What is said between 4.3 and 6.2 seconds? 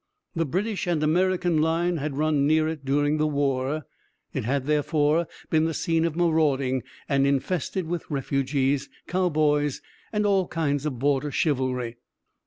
it had, therefore, been the scene of